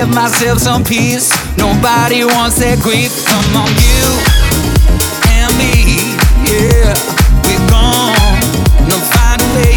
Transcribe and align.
give 0.00 0.14
myself 0.14 0.58
some 0.58 0.82
peace. 0.82 1.28
Nobody 1.58 2.24
wants 2.24 2.56
that 2.56 2.80
grief. 2.80 3.12
Come 3.28 3.52
on, 3.52 3.68
you 3.84 4.08
and 5.28 5.52
me. 5.60 6.16
Yeah, 6.40 6.96
we're 7.44 7.66
gonna 7.68 8.96
find 9.12 9.44
a 9.44 9.48
way. 9.60 9.76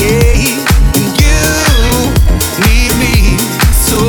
Yeah, 0.00 0.56
and 0.96 1.12
you 1.12 1.44
need 2.64 2.92
me. 2.96 3.36
So 3.84 4.00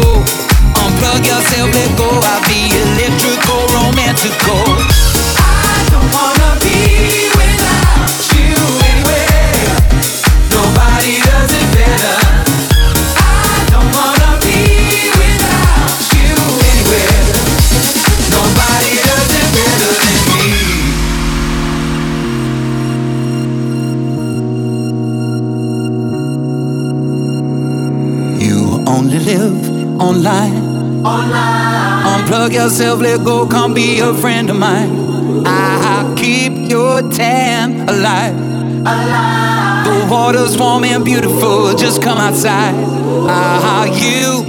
unplug 0.79 1.27
yourself, 1.27 1.67
let 1.75 1.91
go. 1.99 2.07
I'll 2.07 2.39
be 2.47 2.71
electrico, 2.71 3.67
romantico. 3.75 5.10
Online. 30.11 31.05
Online, 31.05 32.03
Unplug 32.19 32.51
yourself, 32.51 32.99
let 32.99 33.23
go, 33.23 33.47
come 33.47 33.73
be 33.73 33.99
a 34.01 34.13
friend 34.13 34.49
of 34.49 34.57
mine. 34.57 34.91
I'll 35.47 36.13
keep 36.17 36.51
your 36.69 37.01
tan 37.09 37.87
alive. 37.87 38.35
alive. 38.35 39.85
The 39.85 40.07
water's 40.11 40.57
warm 40.57 40.83
and 40.83 41.05
beautiful, 41.05 41.73
just 41.75 42.01
come 42.03 42.17
outside. 42.17 42.75
Ah, 43.29 43.85
you 43.85 44.43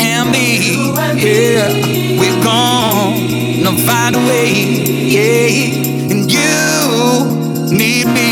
and 0.00 0.30
me, 0.32 0.80
yeah, 1.20 1.68
we're 2.18 2.42
gonna 2.42 3.76
find 3.86 4.16
a 4.16 4.18
way, 4.18 4.48
yeah, 5.12 6.10
and 6.10 6.32
you 6.32 7.68
need 7.68 8.06
me. 8.06 8.30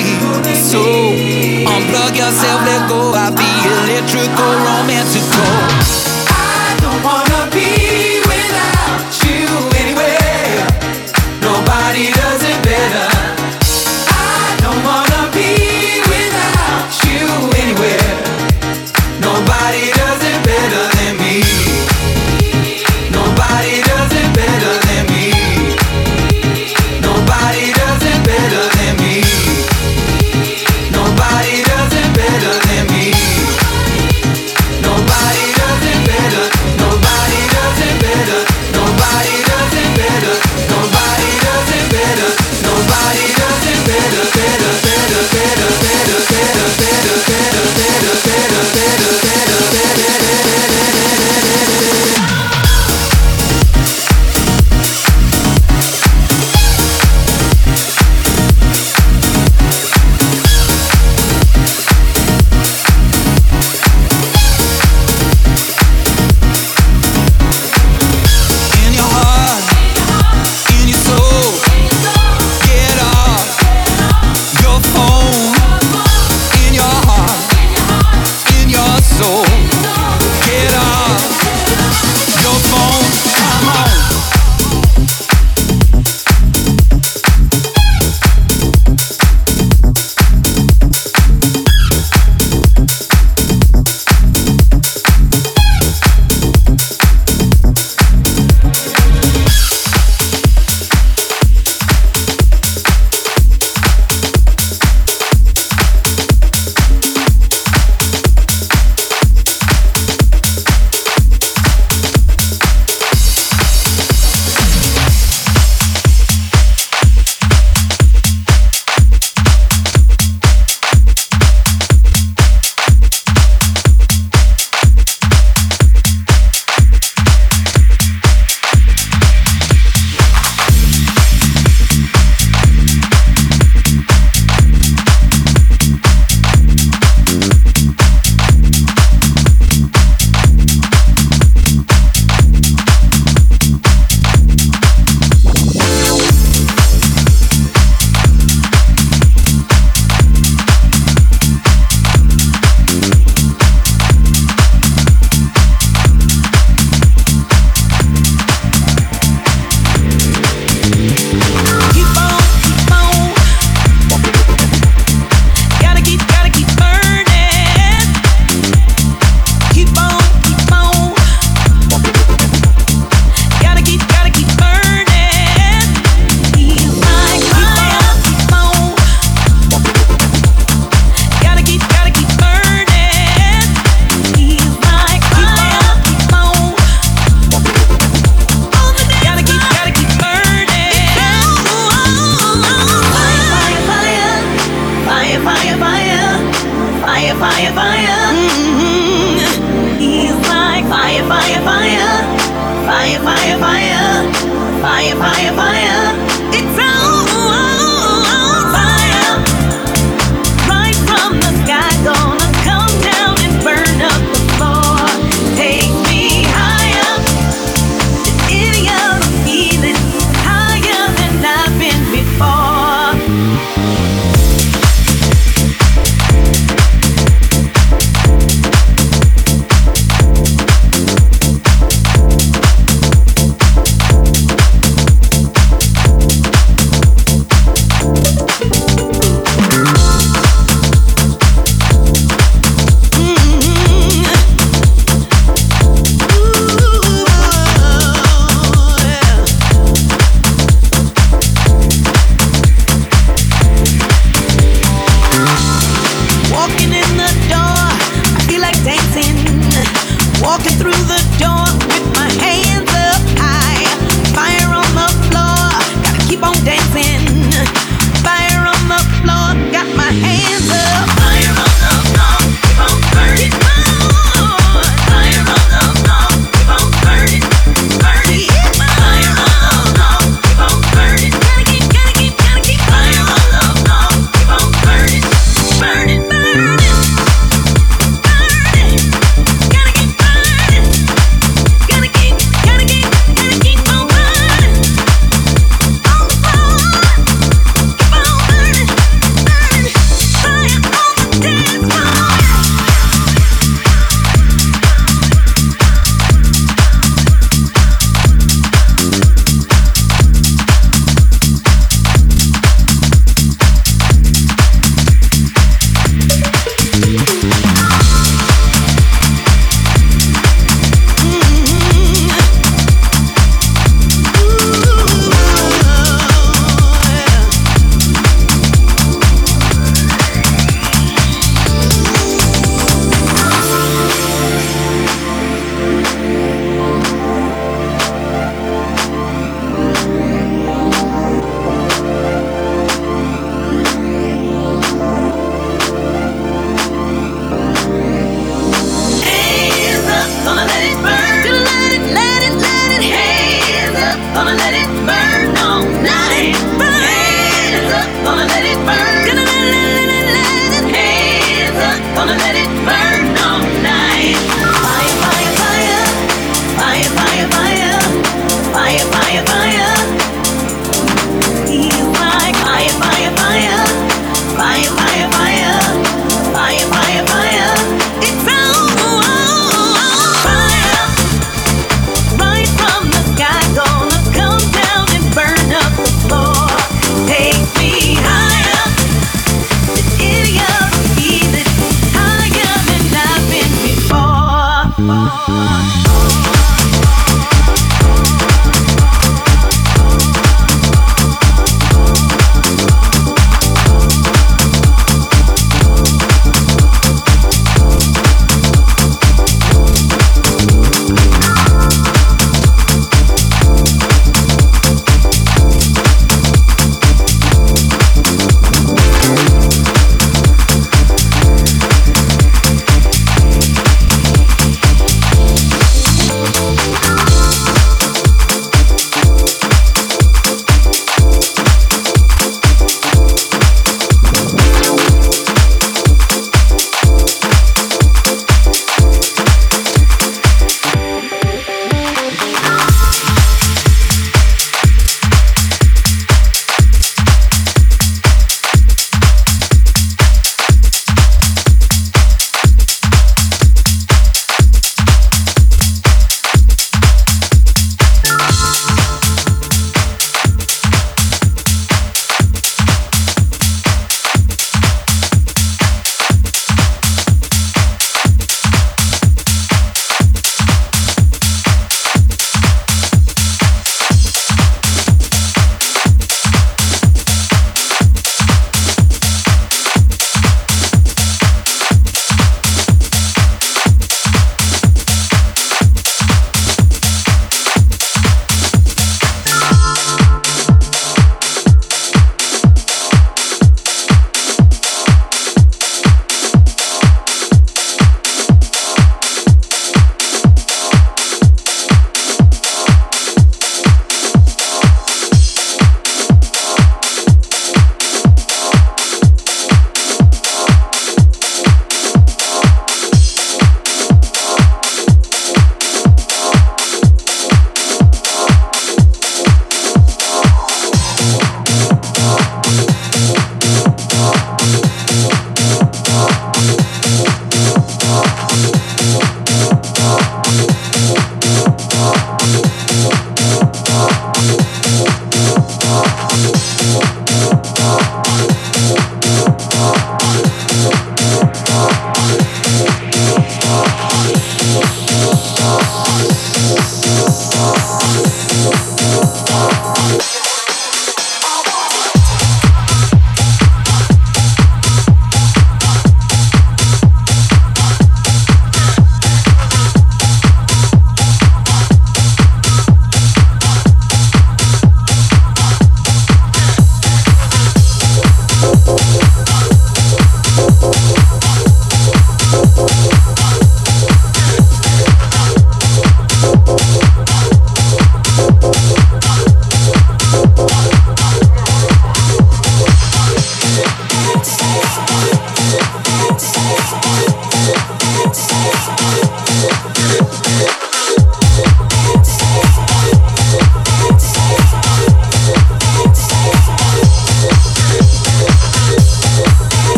So 0.55 0.81
unplug 0.81 2.17
yourself, 2.17 2.65
let 2.65 2.89
go. 2.89 3.13
I'll 3.15 3.37
be 3.37 3.51
electrico, 3.69 4.47
romantico. 4.65 5.82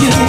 you. 0.00 0.27